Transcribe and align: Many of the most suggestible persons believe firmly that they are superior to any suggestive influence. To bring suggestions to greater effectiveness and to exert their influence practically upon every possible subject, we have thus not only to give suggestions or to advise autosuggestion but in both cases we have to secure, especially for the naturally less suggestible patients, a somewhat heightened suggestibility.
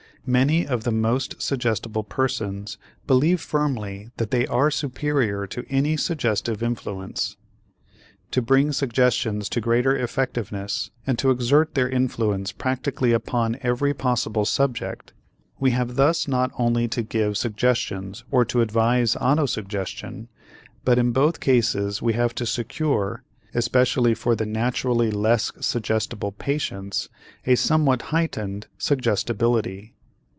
Many 0.23 0.67
of 0.67 0.83
the 0.83 0.91
most 0.91 1.41
suggestible 1.41 2.03
persons 2.03 2.77
believe 3.07 3.41
firmly 3.41 4.11
that 4.17 4.29
they 4.29 4.45
are 4.45 4.69
superior 4.69 5.47
to 5.47 5.65
any 5.67 5.97
suggestive 5.97 6.61
influence. 6.61 7.37
To 8.29 8.39
bring 8.39 8.71
suggestions 8.71 9.49
to 9.49 9.59
greater 9.59 9.97
effectiveness 9.97 10.91
and 11.07 11.17
to 11.17 11.31
exert 11.31 11.73
their 11.73 11.89
influence 11.89 12.51
practically 12.51 13.13
upon 13.13 13.57
every 13.63 13.95
possible 13.95 14.45
subject, 14.45 15.11
we 15.59 15.71
have 15.71 15.95
thus 15.95 16.27
not 16.27 16.51
only 16.55 16.87
to 16.89 17.01
give 17.01 17.35
suggestions 17.35 18.23
or 18.29 18.45
to 18.45 18.61
advise 18.61 19.15
autosuggestion 19.15 20.27
but 20.85 20.99
in 20.99 21.13
both 21.13 21.39
cases 21.39 21.99
we 21.99 22.13
have 22.13 22.35
to 22.35 22.45
secure, 22.45 23.23
especially 23.55 24.13
for 24.13 24.35
the 24.35 24.45
naturally 24.45 25.09
less 25.09 25.51
suggestible 25.61 26.31
patients, 26.31 27.09
a 27.47 27.55
somewhat 27.55 28.03
heightened 28.13 28.67
suggestibility. 28.77 29.95